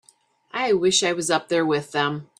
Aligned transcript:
I 0.51 0.73
wish 0.73 1.03
I 1.03 1.13
was 1.13 1.29
up 1.29 1.47
there 1.49 1.63
with 1.63 1.91
them. 1.91 2.27